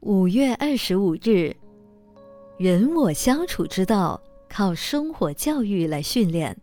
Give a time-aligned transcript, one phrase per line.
[0.00, 1.54] 五月二十五日，
[2.56, 6.56] 人我相处之道靠生活教育来训练，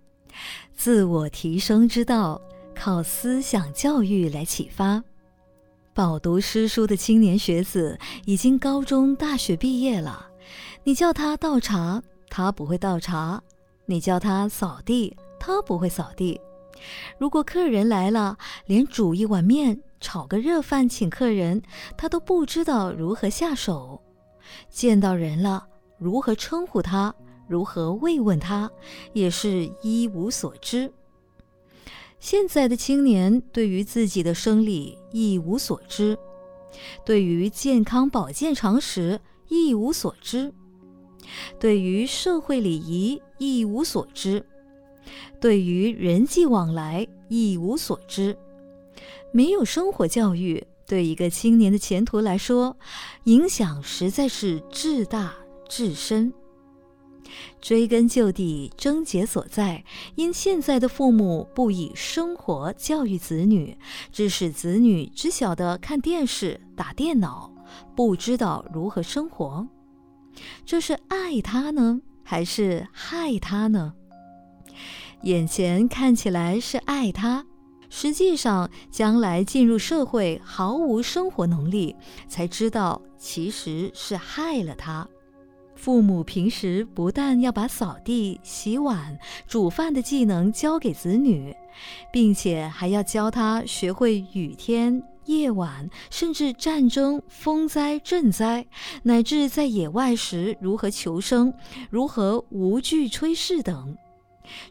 [0.75, 2.41] 自我提升之道
[2.73, 5.03] 靠思想教育来启发。
[5.93, 10.29] 饱读诗书的青年学子已经高中、大学毕业了，
[10.83, 12.01] 你叫他倒茶，
[12.31, 13.39] 他不会倒茶；
[13.85, 16.41] 你叫他扫地，他不会扫地。
[17.17, 21.61] 如果客人来了，连煮一碗面、炒个热饭请客人，
[21.97, 24.01] 他都不知道如何下手；
[24.69, 25.67] 见到人了，
[25.97, 27.13] 如何称呼他，
[27.47, 28.69] 如何慰问他，
[29.13, 30.91] 也是一无所知。
[32.19, 36.17] 现在的青年对于自己的生理一无所知，
[37.05, 40.51] 对于健康保健常识一无所知，
[41.59, 44.43] 对于社会礼仪一无所知，
[45.39, 48.37] 对于人际往来一无所知。
[49.31, 52.75] 没有生活教育，对一个青年的前途来说，
[53.25, 55.33] 影响实在是至大
[55.67, 56.33] 至深。
[57.61, 59.83] 追根究底，症结所在，
[60.15, 63.77] 因现在的父母不以生活教育子女，
[64.13, 67.51] 致使子女只晓得看电视、打电脑，
[67.95, 69.67] 不知道如何生活。
[70.65, 73.93] 这是爱他呢，还是害他呢？
[75.23, 77.45] 眼前看起来是爱他，
[77.89, 81.95] 实际上将来进入社会毫无生活能力，
[82.27, 85.07] 才知道其实是害了他。
[85.75, 91.55] 父母平时不但要把扫地、洗碗、煮饭的技能教给子女，
[92.11, 98.65] 并且还要教他学会雨天、夜晚，甚至战争、风灾、震灾，
[99.03, 101.53] 乃至在野外时如何求生、
[101.91, 103.95] 如何无惧炊事等。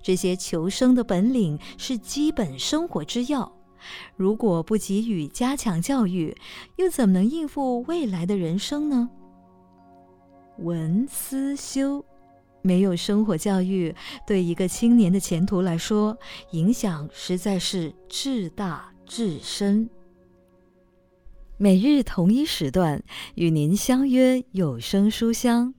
[0.02, 3.50] 这些求生的本领是基本生活之要。
[4.16, 6.36] 如果不给予加强教育，
[6.76, 9.08] 又怎么能应付未来的人生呢？
[10.58, 12.04] 文思修，
[12.62, 13.94] 没有生活教育，
[14.26, 16.18] 对一个青年的前途来说，
[16.50, 19.88] 影响实在是至大至深。
[21.58, 23.02] 每日同一时段，
[23.34, 25.75] 与您相约有声书香。